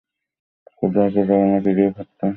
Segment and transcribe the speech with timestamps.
[0.77, 2.27] খোদা হাফেজ, আপনার প্রিয় ফাত্তু।